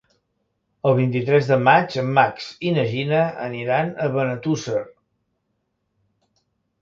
[0.91, 3.19] El vint-i-tres de maig en Max i na Gina
[3.49, 4.83] aniran a Benetússer.